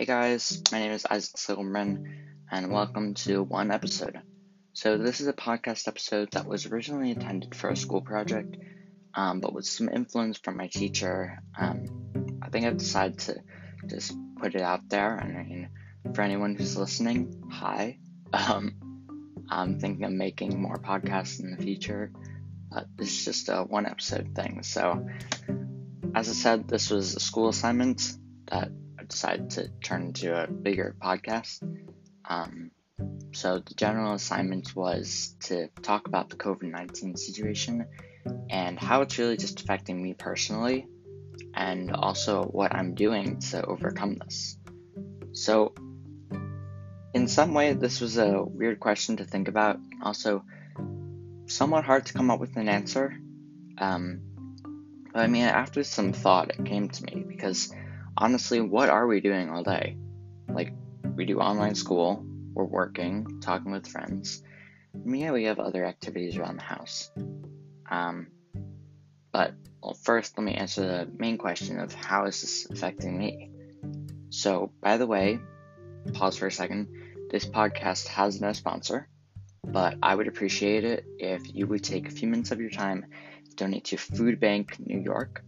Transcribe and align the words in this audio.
Hey 0.00 0.06
guys, 0.06 0.62
my 0.72 0.78
name 0.78 0.92
is 0.92 1.04
Isaac 1.04 1.36
Silverman, 1.36 2.46
and 2.50 2.72
welcome 2.72 3.12
to 3.26 3.42
one 3.42 3.70
episode. 3.70 4.18
So, 4.72 4.96
this 4.96 5.20
is 5.20 5.26
a 5.26 5.34
podcast 5.34 5.88
episode 5.88 6.30
that 6.30 6.46
was 6.46 6.64
originally 6.64 7.10
intended 7.10 7.54
for 7.54 7.68
a 7.68 7.76
school 7.76 8.00
project, 8.00 8.56
um, 9.12 9.40
but 9.40 9.52
with 9.52 9.66
some 9.66 9.90
influence 9.90 10.38
from 10.38 10.56
my 10.56 10.68
teacher, 10.68 11.42
um, 11.58 12.38
I 12.40 12.48
think 12.48 12.64
I've 12.64 12.78
decided 12.78 13.18
to 13.18 13.42
just 13.88 14.16
put 14.40 14.54
it 14.54 14.62
out 14.62 14.88
there. 14.88 15.18
And 15.18 15.36
I 15.36 15.42
mean, 15.42 15.68
for 16.14 16.22
anyone 16.22 16.54
who's 16.54 16.78
listening, 16.78 17.50
hi. 17.50 17.98
Um, 18.32 18.76
I'm 19.50 19.78
thinking 19.80 20.04
of 20.04 20.12
making 20.12 20.62
more 20.62 20.78
podcasts 20.78 21.40
in 21.40 21.50
the 21.50 21.62
future, 21.62 22.10
but 22.72 22.86
it's 22.98 23.22
just 23.26 23.50
a 23.50 23.64
one 23.64 23.84
episode 23.84 24.34
thing. 24.34 24.62
So, 24.62 25.06
as 26.14 26.30
I 26.30 26.32
said, 26.32 26.68
this 26.68 26.88
was 26.88 27.16
a 27.16 27.20
school 27.20 27.50
assignment 27.50 28.14
that 28.50 28.70
I 29.10 29.12
decided 29.12 29.50
to 29.50 29.68
turn 29.82 30.02
into 30.02 30.40
a 30.40 30.46
bigger 30.46 30.94
podcast. 31.02 31.64
Um, 32.24 32.70
so, 33.32 33.58
the 33.58 33.74
general 33.74 34.14
assignment 34.14 34.76
was 34.76 35.34
to 35.46 35.68
talk 35.82 36.06
about 36.06 36.30
the 36.30 36.36
COVID 36.36 36.70
19 36.70 37.16
situation 37.16 37.86
and 38.48 38.78
how 38.78 39.02
it's 39.02 39.18
really 39.18 39.36
just 39.36 39.62
affecting 39.62 40.00
me 40.00 40.14
personally, 40.14 40.86
and 41.54 41.90
also 41.90 42.44
what 42.44 42.72
I'm 42.72 42.94
doing 42.94 43.40
to 43.50 43.64
overcome 43.64 44.14
this. 44.14 44.56
So, 45.32 45.74
in 47.12 47.26
some 47.26 47.52
way, 47.52 47.72
this 47.72 48.00
was 48.00 48.16
a 48.16 48.44
weird 48.44 48.78
question 48.78 49.16
to 49.16 49.24
think 49.24 49.48
about. 49.48 49.80
Also, 50.04 50.44
somewhat 51.46 51.84
hard 51.84 52.06
to 52.06 52.12
come 52.12 52.30
up 52.30 52.38
with 52.38 52.56
an 52.56 52.68
answer. 52.68 53.18
Um, 53.76 54.20
but 55.12 55.22
I 55.22 55.26
mean, 55.26 55.46
after 55.46 55.82
some 55.82 56.12
thought, 56.12 56.50
it 56.50 56.64
came 56.64 56.88
to 56.88 57.04
me 57.04 57.24
because 57.26 57.72
honestly, 58.20 58.60
what 58.60 58.90
are 58.90 59.06
we 59.06 59.20
doing 59.20 59.48
all 59.48 59.64
day? 59.64 59.96
Like, 60.48 60.72
we 61.16 61.24
do 61.24 61.40
online 61.40 61.74
school, 61.74 62.24
we're 62.52 62.64
working, 62.64 63.40
talking 63.40 63.72
with 63.72 63.86
friends. 63.86 64.42
Mean, 64.92 65.22
yeah, 65.22 65.32
we 65.32 65.44
have 65.44 65.58
other 65.58 65.84
activities 65.84 66.36
around 66.36 66.56
the 66.56 66.62
house. 66.62 67.10
Um, 67.90 68.28
but 69.32 69.54
well, 69.82 69.94
first, 69.94 70.36
let 70.36 70.44
me 70.44 70.54
answer 70.54 70.82
the 70.82 71.10
main 71.16 71.38
question 71.38 71.80
of 71.80 71.94
how 71.94 72.26
is 72.26 72.40
this 72.42 72.66
affecting 72.70 73.18
me? 73.18 73.50
So, 74.28 74.70
by 74.82 74.98
the 74.98 75.06
way, 75.06 75.40
pause 76.12 76.36
for 76.36 76.46
a 76.46 76.52
second. 76.52 76.88
This 77.30 77.46
podcast 77.46 78.08
has 78.08 78.40
no 78.40 78.52
sponsor, 78.52 79.08
but 79.64 79.96
I 80.02 80.14
would 80.14 80.28
appreciate 80.28 80.84
it 80.84 81.04
if 81.18 81.54
you 81.54 81.66
would 81.68 81.84
take 81.84 82.08
a 82.08 82.10
few 82.10 82.28
minutes 82.28 82.50
of 82.50 82.60
your 82.60 82.70
time 82.70 83.06
to 83.48 83.56
donate 83.56 83.84
to 83.86 83.96
Food 83.96 84.40
Bank 84.40 84.76
New 84.78 85.00
York. 85.00 85.42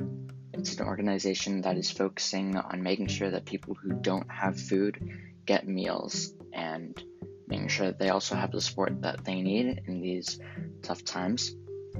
It's 0.53 0.79
an 0.79 0.87
organization 0.87 1.63
that 1.63 1.77
is 1.77 1.91
focusing 1.91 2.57
on 2.57 2.83
making 2.83 3.09
sure 3.09 3.31
that 3.31 3.47
people 3.47 3.75
who 3.75 3.95
don't 3.95 4.31
have 4.31 4.61
food 4.61 5.19
get 5.47 5.67
meals 5.67 6.35
and 6.53 7.03
making 7.49 7.69
sure 7.69 7.87
that 7.87 7.99
they 7.99 8.11
also 8.11 8.35
have 8.35 8.53
the 8.53 8.61
support 8.61 9.01
that 9.03 9.25
they 9.25 9.41
need 9.41 9.83
in 9.87 10.01
these 10.01 10.39
tough 10.83 11.05
times. 11.05 11.55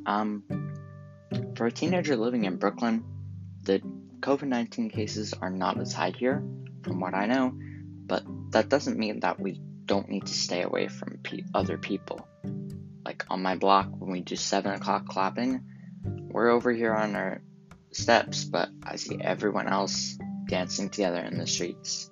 Um, 0.07 0.45
for 1.57 1.67
a 1.67 1.73
teenager 1.73 2.17
living 2.17 2.45
in 2.45 2.57
Brooklyn, 2.57 3.05
the 3.63 3.83
COVID 4.23 4.47
19 4.47 4.89
cases 4.89 5.35
are 5.35 5.51
not 5.51 5.81
as 5.81 5.93
high 5.93 6.13
here, 6.17 6.45
from 6.85 7.01
what 7.01 7.13
I 7.13 7.27
know, 7.27 7.53
but 8.07 8.23
that 8.53 8.69
doesn't 8.69 8.97
mean 8.97 9.21
that 9.21 9.41
we 9.41 9.61
don't 9.85 10.09
need 10.09 10.27
to 10.27 10.33
stay 10.33 10.63
away 10.63 10.87
from 10.87 11.19
pe- 11.25 11.43
other 11.53 11.77
people. 11.77 12.29
Like 13.05 13.25
on 13.29 13.43
my 13.43 13.57
block, 13.57 13.89
when 13.99 14.13
we 14.13 14.21
do 14.21 14.37
7 14.37 14.73
o'clock 14.73 15.09
clapping, 15.09 15.65
we're 16.05 16.51
over 16.51 16.71
here 16.71 16.95
on 16.95 17.17
our 17.17 17.43
steps, 17.91 18.45
but 18.45 18.69
I 18.85 18.95
see 18.95 19.19
everyone 19.21 19.67
else 19.67 20.17
dancing 20.47 20.89
together 20.89 21.19
in 21.19 21.37
the 21.37 21.47
streets. 21.49 22.09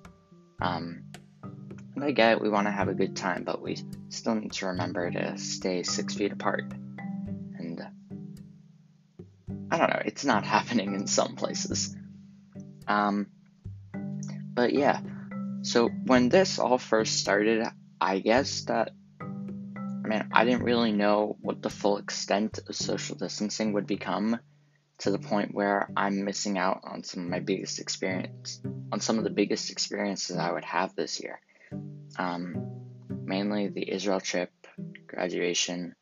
Um, 0.61 1.05
and 1.95 2.03
I 2.03 2.11
get 2.11 2.33
it, 2.33 2.41
we 2.41 2.49
want 2.49 2.67
to 2.67 2.71
have 2.71 2.89
a 2.89 2.93
good 2.93 3.15
time, 3.15 3.45
but 3.45 3.61
we 3.61 3.77
still 4.09 4.35
need 4.35 4.51
to 4.53 4.67
remember 4.67 5.09
to 5.09 5.37
stay 5.37 5.83
six 5.83 6.13
feet 6.13 6.33
apart. 6.33 6.73
And 7.57 7.81
I 9.71 9.77
don't 9.77 9.89
know, 9.89 10.01
it's 10.03 10.25
not 10.25 10.43
happening 10.57 10.93
in 10.93 11.07
some 11.07 11.37
places. 11.37 11.95
Um, 12.91 13.27
but 14.53 14.73
yeah, 14.73 14.99
so 15.61 15.87
when 15.87 16.27
this 16.27 16.59
all 16.59 16.77
first 16.77 17.19
started, 17.19 17.65
I 18.01 18.19
guess 18.19 18.63
that, 18.65 18.91
I 19.21 20.07
mean, 20.07 20.27
I 20.33 20.43
didn't 20.43 20.63
really 20.63 20.91
know 20.91 21.37
what 21.39 21.61
the 21.61 21.69
full 21.69 21.97
extent 21.97 22.59
of 22.67 22.75
social 22.75 23.15
distancing 23.15 23.73
would 23.73 23.87
become 23.87 24.39
to 24.99 25.11
the 25.11 25.19
point 25.19 25.53
where 25.53 25.89
I'm 25.95 26.25
missing 26.25 26.57
out 26.57 26.81
on 26.83 27.03
some 27.03 27.23
of 27.23 27.29
my 27.29 27.39
biggest 27.39 27.79
experience, 27.79 28.61
on 28.91 28.99
some 28.99 29.17
of 29.17 29.23
the 29.23 29.29
biggest 29.29 29.71
experiences 29.71 30.35
I 30.35 30.51
would 30.51 30.65
have 30.65 30.93
this 30.93 31.21
year. 31.23 31.39
Um, 32.19 32.71
mainly 33.23 33.69
the 33.69 33.89
Israel 33.89 34.19
trip, 34.19 34.51
graduation. 35.07 35.95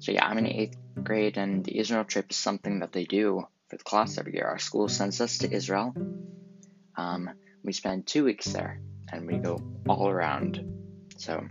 So 0.00 0.10
yeah, 0.10 0.26
I'm 0.26 0.38
in 0.38 0.48
eighth 0.48 0.76
grade, 1.00 1.38
and 1.38 1.64
the 1.64 1.78
Israel 1.78 2.04
trip 2.04 2.32
is 2.32 2.36
something 2.36 2.80
that 2.80 2.92
they 2.92 3.04
do 3.04 3.46
class 3.82 4.18
every 4.18 4.34
year. 4.34 4.46
Our 4.46 4.58
school 4.58 4.88
sends 4.88 5.20
us 5.20 5.38
to 5.38 5.50
Israel. 5.50 5.94
Um, 6.96 7.30
we 7.64 7.72
spend 7.72 8.06
two 8.06 8.24
weeks 8.24 8.46
there, 8.46 8.80
and 9.10 9.26
we 9.26 9.38
go 9.38 9.58
all 9.88 10.08
around. 10.08 10.62
So 11.16 11.42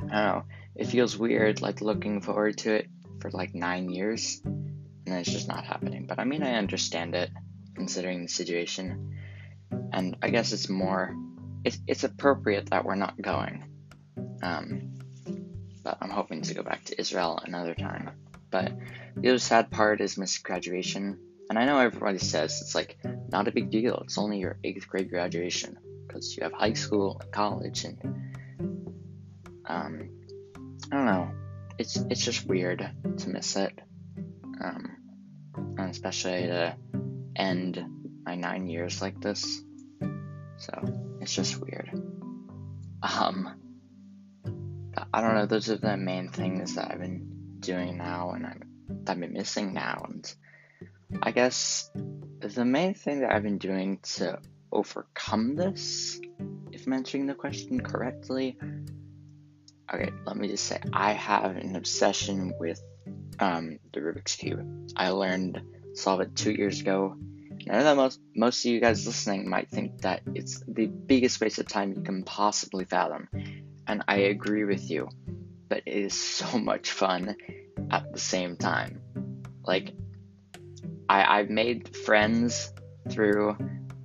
I 0.00 0.02
don't 0.02 0.10
know. 0.10 0.44
It 0.74 0.86
feels 0.86 1.16
weird, 1.16 1.60
like 1.60 1.80
looking 1.80 2.22
forward 2.22 2.58
to 2.58 2.74
it 2.74 2.88
for 3.20 3.30
like 3.30 3.54
nine 3.54 3.90
years, 3.90 4.40
and 4.44 4.90
it's 5.06 5.30
just 5.30 5.48
not 5.48 5.64
happening. 5.64 6.06
But 6.06 6.18
I 6.18 6.24
mean, 6.24 6.42
I 6.42 6.54
understand 6.54 7.14
it, 7.14 7.30
considering 7.74 8.22
the 8.22 8.28
situation, 8.28 9.18
and 9.92 10.16
I 10.22 10.30
guess 10.30 10.52
it's 10.52 10.68
more. 10.68 11.14
It's, 11.64 11.78
it's 11.86 12.02
appropriate 12.02 12.70
that 12.70 12.84
we're 12.84 12.96
not 12.96 13.20
going. 13.20 13.64
Um, 14.42 14.94
but 15.84 15.98
I'm 16.00 16.10
hoping 16.10 16.42
to 16.42 16.54
go 16.54 16.62
back 16.62 16.84
to 16.86 17.00
Israel 17.00 17.40
another 17.44 17.74
time. 17.74 18.10
But 18.52 18.72
the 19.16 19.30
other 19.30 19.38
sad 19.38 19.70
part 19.70 20.00
is 20.00 20.18
missed 20.18 20.44
graduation. 20.44 21.18
And 21.50 21.58
I 21.58 21.64
know 21.64 21.78
everybody 21.78 22.18
says 22.18 22.60
it's 22.60 22.74
like 22.74 22.98
not 23.30 23.48
a 23.48 23.52
big 23.52 23.70
deal. 23.70 24.00
It's 24.04 24.18
only 24.18 24.38
your 24.38 24.58
eighth 24.62 24.86
grade 24.86 25.10
graduation 25.10 25.76
because 26.06 26.36
you 26.36 26.44
have 26.44 26.52
high 26.52 26.74
school 26.74 27.18
and 27.20 27.32
college 27.32 27.84
and 27.84 27.98
um, 29.64 30.10
I 30.90 30.96
don't 30.96 31.06
know. 31.06 31.30
It's 31.78 31.96
it's 32.10 32.24
just 32.24 32.46
weird 32.46 32.88
to 33.18 33.28
miss 33.28 33.56
it, 33.56 33.72
um, 34.62 34.96
and 35.78 35.90
especially 35.90 36.42
to 36.42 36.76
end 37.34 37.82
my 38.24 38.34
nine 38.34 38.66
years 38.66 39.00
like 39.00 39.20
this. 39.20 39.62
So 40.58 40.72
it's 41.20 41.34
just 41.34 41.58
weird. 41.58 41.90
Um, 43.02 43.48
I 45.12 45.20
don't 45.20 45.34
know. 45.34 45.46
Those 45.46 45.70
are 45.70 45.76
the 45.76 45.96
main 45.96 46.28
things 46.28 46.74
that 46.74 46.90
I've 46.90 47.00
been 47.00 47.31
doing 47.62 47.96
now, 47.96 48.32
and 48.32 48.44
I'm 48.44 48.62
I've 49.06 49.18
been 49.18 49.32
missing 49.32 49.72
now. 49.72 50.04
And 50.08 50.34
I 51.22 51.30
guess 51.30 51.90
the 52.40 52.64
main 52.64 52.94
thing 52.94 53.20
that 53.20 53.32
I've 53.32 53.42
been 53.42 53.58
doing 53.58 53.98
to 54.16 54.38
overcome 54.70 55.54
this, 55.56 56.20
if 56.72 56.86
I'm 56.86 56.92
answering 56.92 57.26
the 57.26 57.34
question 57.34 57.80
correctly, 57.80 58.58
okay, 59.92 60.10
let 60.26 60.36
me 60.36 60.48
just 60.48 60.64
say 60.64 60.80
I 60.92 61.12
have 61.12 61.56
an 61.56 61.76
obsession 61.76 62.52
with 62.58 62.80
um, 63.38 63.78
the 63.92 64.00
Rubik's 64.00 64.36
Cube. 64.36 64.92
I 64.96 65.10
learned 65.10 65.62
solve 65.94 66.20
it 66.20 66.36
two 66.36 66.52
years 66.52 66.80
ago. 66.80 67.16
I 67.70 67.74
know 67.74 67.84
that 67.84 67.96
most, 67.96 68.20
most 68.34 68.64
of 68.64 68.72
you 68.72 68.80
guys 68.80 69.06
listening 69.06 69.48
might 69.48 69.70
think 69.70 70.02
that 70.02 70.22
it's 70.34 70.62
the 70.66 70.86
biggest 70.86 71.40
waste 71.40 71.58
of 71.58 71.68
time 71.68 71.92
you 71.92 72.02
can 72.02 72.24
possibly 72.24 72.84
fathom 72.84 73.28
and 73.86 74.02
I 74.08 74.16
agree 74.16 74.64
with 74.64 74.90
you, 74.90 75.08
but 75.72 75.84
it 75.86 75.96
is 75.96 76.12
so 76.12 76.58
much 76.70 76.90
fun 76.90 77.34
at 77.90 78.12
the 78.12 78.18
same 78.18 78.58
time. 78.58 79.00
Like, 79.64 79.94
I, 81.08 81.38
I've 81.38 81.48
made 81.48 81.96
friends 81.96 82.70
through 83.08 83.56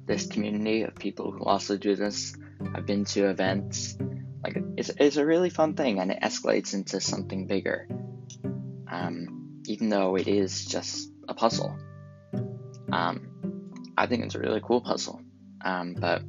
this 0.05 0.27
community 0.27 0.83
of 0.83 0.95
people 0.95 1.31
who 1.31 1.43
also 1.43 1.75
do 1.75 1.97
this. 1.97 2.33
I've 2.73 2.85
been 2.85 3.03
to 3.03 3.29
events. 3.29 3.97
Like, 4.41 4.63
it's, 4.77 4.91
it's 4.97 5.17
a 5.17 5.25
really 5.25 5.49
fun 5.49 5.73
thing, 5.73 5.99
and 5.99 6.09
it 6.09 6.19
escalates 6.23 6.73
into 6.73 7.01
something 7.01 7.47
bigger. 7.47 7.89
Um, 8.89 9.61
even 9.65 9.89
though 9.89 10.15
it 10.15 10.29
is 10.29 10.65
just 10.65 11.11
a 11.27 11.33
puzzle. 11.33 11.77
Um, 12.93 13.91
I 13.97 14.07
think 14.07 14.23
it's 14.23 14.35
a 14.35 14.39
really 14.39 14.61
cool 14.63 14.79
puzzle. 14.79 15.21
Um, 15.65 15.95
but 15.95 16.21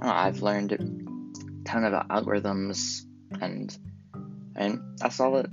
know, 0.00 0.12
I've 0.12 0.42
learned 0.42 0.72
a 0.72 0.78
ton 1.64 1.84
of 1.84 1.92
algorithms 2.08 3.04
and 3.40 3.76
and 4.58 5.00
I 5.02 5.08
solve 5.08 5.36
it 5.36 5.50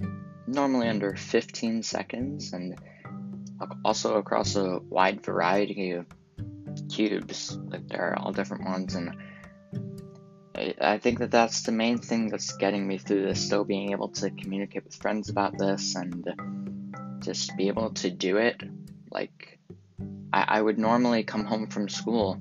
normally 0.48 0.90
under 0.90 1.16
15 1.16 1.84
seconds 1.84 2.54
and 2.54 2.76
also 3.86 4.16
across 4.16 4.56
a 4.56 4.80
wide 4.90 5.24
variety 5.24 5.92
of 5.92 6.06
cubes 6.92 7.58
like 7.68 7.88
there 7.88 8.12
are 8.12 8.20
all 8.20 8.34
different 8.34 8.66
ones 8.66 8.96
and 8.96 9.16
I 10.80 11.00
think 11.00 11.20
that 11.20 11.32
that's 11.32 11.64
the 11.64 11.72
main 11.72 11.98
thing 11.98 12.30
that's 12.30 12.56
getting 12.56 12.88
me 12.88 12.98
through 12.98 13.24
this. 13.24 13.46
Still 13.46 13.66
being 13.66 13.92
able 13.92 14.10
to 14.10 14.30
communicate 14.32 14.86
with 14.86 14.96
friends 14.96 15.30
about 15.30 15.58
this 15.58 15.96
and 15.96 16.26
just 17.20 17.58
be 17.58 17.68
able 17.68 17.90
to 17.96 18.10
do 18.10 18.38
it. 18.38 18.62
Like, 19.12 19.60
I, 20.32 20.46
I 20.48 20.62
would 20.62 20.80
normally 20.80 21.24
come 21.24 21.44
home 21.44 21.68
from 21.68 21.90
school 21.90 22.40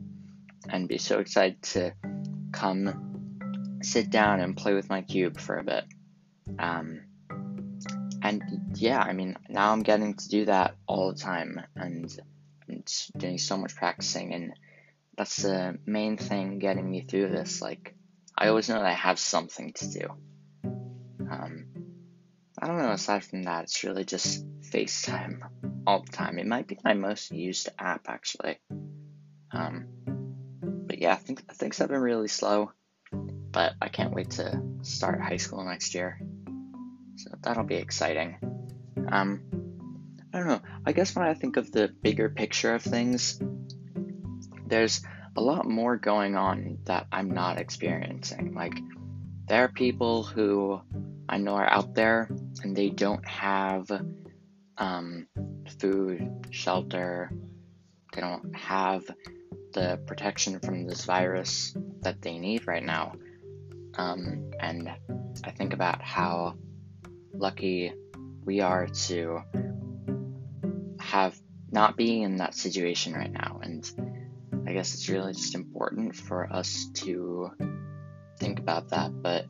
and 0.69 0.89
be 0.89 0.99
so 0.99 1.19
excited 1.19 1.61
to 1.63 1.95
come 2.53 3.81
sit 3.83 4.11
down 4.11 4.41
and 4.41 4.57
play 4.57 4.75
with 4.75 4.89
my 4.89 5.03
cube 5.03 5.41
for 5.41 5.57
a 5.57 5.65
bit. 5.65 5.85
Um, 6.59 7.03
and 8.23 8.43
yeah, 8.75 9.01
I 9.01 9.13
mean, 9.13 9.37
now 9.49 9.73
I'm 9.73 9.83
getting 9.83 10.15
to 10.15 10.29
do 10.29 10.47
that 10.47 10.77
all 10.87 11.13
the 11.13 11.19
time 11.19 11.61
and, 11.77 12.15
doing 13.17 13.39
so 13.39 13.57
much 13.57 13.77
practicing, 13.77 14.33
and 14.33 14.55
that's 15.17 15.37
the 15.43 15.79
main 15.87 16.17
thing 16.17 16.59
getting 16.59 16.91
me 16.91 17.03
through 17.03 17.29
this. 17.29 17.61
Like, 17.61 17.95
I 18.37 18.49
always 18.49 18.69
know 18.69 18.77
that 18.77 18.87
I 18.87 18.95
have 18.95 19.19
something 19.19 19.73
to 19.75 19.91
do. 19.91 20.09
Um, 21.31 21.67
I 22.59 22.67
don't 22.67 22.79
know, 22.79 22.91
aside 22.91 23.25
from 23.25 23.43
that, 23.45 23.65
it's 23.65 23.85
really 23.85 24.05
just 24.05 24.45
FaceTime 24.63 25.41
all 25.87 26.03
the 26.03 26.13
time. 26.13 26.39
It 26.39 26.47
might 26.47 26.67
be 26.67 26.79
my 26.83 26.95
most 26.95 27.31
used 27.31 27.69
app, 27.79 28.07
actually. 28.09 28.59
Um, 29.53 29.87
but 30.87 30.99
yeah, 30.99 31.13
I 31.13 31.17
think 31.17 31.47
things 31.55 31.79
have 31.79 31.91
been 31.91 32.01
really 32.01 32.29
slow, 32.29 32.73
but 33.13 33.75
I 33.81 33.89
can't 33.89 34.15
wait 34.15 34.31
to 34.33 34.61
start 34.83 35.21
high 35.21 35.37
school 35.37 35.65
next 35.65 35.95
year. 35.95 36.21
So 37.25 37.31
that'll 37.41 37.65
be 37.65 37.77
exciting. 37.77 38.37
Um, 39.09 39.43
I 40.35 40.39
don't 40.39 40.49
know. 40.49 40.61
I 40.85 40.93
guess 40.93 41.17
when 41.17 41.27
I 41.27 41.33
think 41.33 41.57
of 41.57 41.73
the 41.73 41.89
bigger 42.03 42.29
picture 42.29 42.75
of 42.75 42.83
things, 42.83 43.41
there's 44.67 45.01
a 45.35 45.41
lot 45.41 45.65
more 45.65 45.97
going 45.97 46.37
on 46.37 46.81
that 46.85 47.07
I'm 47.11 47.31
not 47.31 47.59
experiencing. 47.59 48.53
Like, 48.55 48.75
there 49.49 49.65
are 49.65 49.69
people 49.69 50.23
who 50.23 50.83
I 51.27 51.39
know 51.39 51.55
are 51.55 51.71
out 51.71 51.95
there 51.95 52.29
and 52.63 52.77
they 52.77 52.91
don't 52.91 53.27
have 53.27 53.91
um, 54.77 55.27
food, 55.79 56.47
shelter, 56.51 57.31
they 58.13 58.21
don't 58.21 58.55
have 58.55 59.03
the 59.73 59.99
protection 60.07 60.61
from 60.61 60.87
this 60.87 61.07
virus 61.07 61.75
that 62.03 62.21
they 62.21 62.39
need 62.39 62.67
right 62.67 62.85
now. 62.85 63.15
Um, 63.97 64.51
and 64.61 64.91
I 65.43 65.51
think 65.53 65.73
about 65.73 66.03
how 66.03 66.57
lucky 67.35 67.93
we 68.45 68.61
are 68.61 68.87
to 68.87 69.43
have 71.01 71.37
not 71.71 71.97
being 71.97 72.23
in 72.23 72.37
that 72.37 72.55
situation 72.55 73.15
right 73.15 73.33
now. 73.33 73.61
And 73.63 73.89
I 74.67 74.73
guess 74.73 74.95
it's 74.95 75.09
really 75.09 75.33
just 75.33 75.55
important 75.55 76.15
for 76.15 76.51
us 76.53 76.87
to 76.95 77.51
think 78.39 78.59
about 78.59 78.91
that. 78.91 79.11
But 79.23 79.47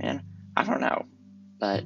man, 0.00 0.22
I 0.56 0.64
don't 0.64 0.80
know. 0.80 1.06
But 1.58 1.84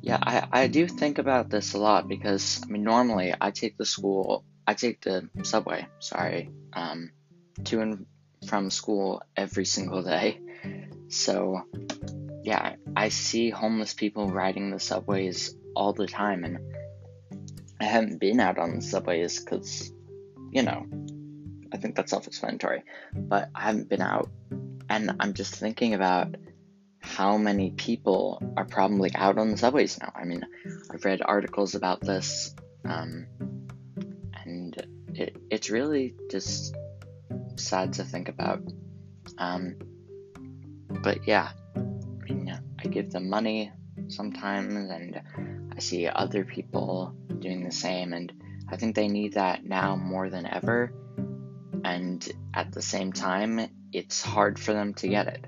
yeah, 0.00 0.18
I, 0.22 0.62
I 0.62 0.66
do 0.68 0.86
think 0.86 1.18
about 1.18 1.50
this 1.50 1.74
a 1.74 1.78
lot 1.78 2.08
because 2.08 2.60
I 2.64 2.66
mean 2.70 2.84
normally 2.84 3.34
I 3.38 3.50
take 3.50 3.76
the 3.76 3.86
school 3.86 4.44
I 4.66 4.74
take 4.74 5.00
the 5.00 5.28
subway, 5.42 5.88
sorry, 5.98 6.50
um, 6.72 7.10
to 7.64 7.80
and 7.80 8.06
from 8.46 8.70
school 8.70 9.22
every 9.36 9.64
single 9.64 10.02
day. 10.02 10.38
So 11.08 11.62
yeah, 12.42 12.76
I 12.96 13.08
see 13.08 13.50
homeless 13.50 13.94
people 13.94 14.28
riding 14.28 14.70
the 14.70 14.80
subways 14.80 15.54
all 15.74 15.92
the 15.92 16.06
time, 16.06 16.44
and 16.44 16.58
I 17.80 17.84
haven't 17.84 18.18
been 18.18 18.40
out 18.40 18.58
on 18.58 18.76
the 18.76 18.82
subways 18.82 19.40
because, 19.40 19.92
you 20.50 20.62
know, 20.62 20.86
I 21.72 21.76
think 21.76 21.96
that's 21.96 22.10
self 22.10 22.26
explanatory, 22.26 22.82
but 23.14 23.50
I 23.54 23.62
haven't 23.62 23.88
been 23.88 24.02
out, 24.02 24.30
and 24.88 25.16
I'm 25.20 25.34
just 25.34 25.54
thinking 25.54 25.94
about 25.94 26.36
how 27.00 27.36
many 27.36 27.70
people 27.70 28.42
are 28.56 28.64
probably 28.64 29.10
out 29.14 29.38
on 29.38 29.50
the 29.50 29.56
subways 29.56 29.98
now. 30.00 30.12
I 30.14 30.24
mean, 30.24 30.44
I've 30.90 31.04
read 31.04 31.22
articles 31.24 31.74
about 31.74 32.00
this, 32.00 32.54
um, 32.84 33.26
and 34.44 34.74
it, 35.14 35.36
it's 35.50 35.70
really 35.70 36.14
just 36.30 36.74
sad 37.56 37.94
to 37.94 38.04
think 38.04 38.28
about. 38.28 38.62
Um, 39.38 39.76
but 41.02 41.26
yeah, 41.26 41.50
I 42.82 42.88
give 42.88 43.10
them 43.10 43.28
money 43.28 43.72
sometimes, 44.08 44.90
and 44.90 45.20
I 45.76 45.80
see 45.80 46.06
other 46.06 46.44
people 46.44 47.14
doing 47.38 47.64
the 47.64 47.72
same, 47.72 48.12
and 48.12 48.32
I 48.68 48.76
think 48.76 48.94
they 48.94 49.08
need 49.08 49.34
that 49.34 49.64
now 49.64 49.96
more 49.96 50.30
than 50.30 50.46
ever. 50.46 50.92
And 51.84 52.26
at 52.54 52.72
the 52.72 52.82
same 52.82 53.12
time, 53.12 53.68
it's 53.92 54.22
hard 54.22 54.58
for 54.58 54.72
them 54.72 54.94
to 54.94 55.08
get 55.08 55.26
it. 55.26 55.44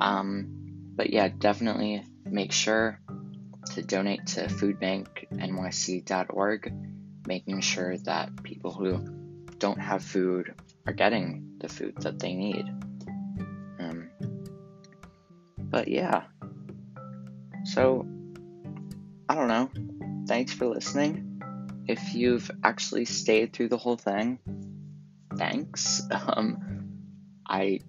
Um, 0.00 0.48
but 0.94 1.12
yeah, 1.12 1.28
definitely 1.28 2.04
make 2.24 2.52
sure 2.52 3.00
to 3.74 3.82
donate 3.82 4.26
to 4.26 4.46
foodbanknyc.org, 4.46 6.72
making 7.26 7.60
sure 7.60 7.98
that 7.98 8.42
people 8.42 8.72
who 8.72 8.98
don't 9.58 9.80
have 9.80 10.02
food 10.02 10.54
are 10.86 10.92
getting 10.92 11.56
the 11.58 11.68
food 11.68 11.94
that 11.98 12.18
they 12.18 12.34
need. 12.34 12.66
But 15.76 15.88
yeah. 15.88 16.22
So, 17.64 18.06
I 19.28 19.34
don't 19.34 19.48
know. 19.48 19.68
Thanks 20.26 20.54
for 20.54 20.68
listening. 20.68 21.42
If 21.86 22.14
you've 22.14 22.50
actually 22.64 23.04
stayed 23.04 23.52
through 23.52 23.68
the 23.68 23.76
whole 23.76 23.98
thing, 23.98 24.38
thanks. 25.36 26.00
Um, 26.10 26.62
I 27.46 27.80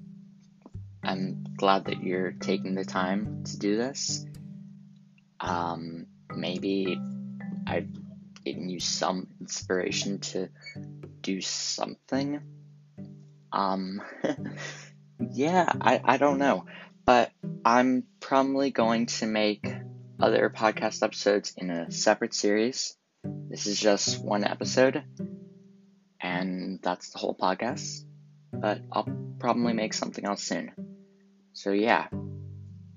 am 1.01 1.45
glad 1.55 1.85
that 1.85 2.03
you're 2.03 2.33
taking 2.33 2.75
the 2.75 2.83
time 2.83 3.45
to 3.45 3.57
do 3.57 3.77
this. 3.77 4.25
Um, 5.39 6.07
maybe 6.35 6.99
I've 7.65 7.87
given 8.43 8.67
you 8.67 8.81
some 8.81 9.27
inspiration 9.39 10.19
to 10.33 10.49
do 11.21 11.39
something. 11.39 12.41
Um, 13.53 14.01
yeah, 15.31 15.71
I, 15.79 16.01
I 16.03 16.17
don't 16.17 16.37
know. 16.37 16.65
But 17.07 17.31
I'm 17.63 18.03
probably 18.19 18.69
going 18.69 19.05
to 19.05 19.25
make 19.25 19.65
other 20.19 20.53
podcast 20.53 21.01
episodes 21.03 21.53
in 21.55 21.71
a 21.71 21.89
separate 21.89 22.33
series. 22.33 22.97
This 23.23 23.65
is 23.65 23.79
just 23.79 24.21
one 24.21 24.43
episode, 24.43 25.05
and 26.19 26.81
that's 26.83 27.11
the 27.11 27.19
whole 27.19 27.33
podcast. 27.33 28.03
But 28.51 28.81
I'll 28.91 29.07
probably 29.39 29.71
make 29.71 29.93
something 29.93 30.25
else 30.25 30.43
soon. 30.43 30.73
So, 31.53 31.71
yeah. 31.71 32.07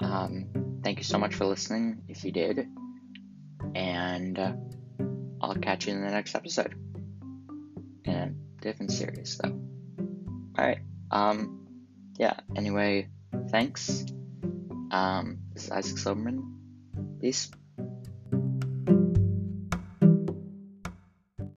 Um, 0.00 0.80
thank 0.82 0.98
you 0.98 1.04
so 1.04 1.18
much 1.18 1.36
for 1.36 1.46
listening 1.46 2.02
if 2.08 2.24
you 2.24 2.32
did. 2.32 2.66
And 3.76 4.36
uh, 4.36 4.54
I'll 5.40 5.54
catch 5.54 5.86
you 5.86 5.92
in 5.92 6.04
the 6.04 6.10
next 6.10 6.34
episode. 6.34 6.74
In 8.04 8.14
a 8.14 8.32
different 8.60 8.90
series, 8.90 9.38
though. 9.38 9.60
Alright. 10.58 10.80
Um, 11.12 11.68
yeah, 12.18 12.40
anyway. 12.56 13.08
Thanks. 13.50 14.04
Um, 14.90 15.38
this 15.52 15.64
is 15.64 15.70
Isaac 15.70 15.98
Silverman. 15.98 17.18
Peace. 17.20 17.50